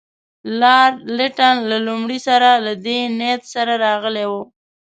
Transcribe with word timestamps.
لارډ 0.59 0.95
لیټن 1.17 1.55
له 1.69 1.77
لومړي 1.87 2.19
سره 2.27 2.49
له 2.65 2.73
دې 2.85 2.99
نیت 3.19 3.41
سره 3.53 3.73
راغلی 3.85 4.25
وو. 4.31 4.41